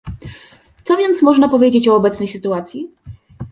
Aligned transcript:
Co 0.83 0.97
więc 0.97 1.21
można 1.21 1.49
powiedzieć 1.49 1.87
o 1.87 1.95
obecnej 1.95 2.27
sytuacji? 2.27 2.87